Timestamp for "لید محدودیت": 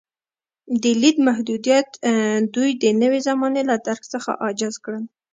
1.01-1.87